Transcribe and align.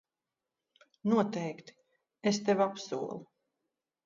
Noteikti, 1.11 1.75
es 2.33 2.41
tev 2.49 2.65
apsolu. 2.67 3.21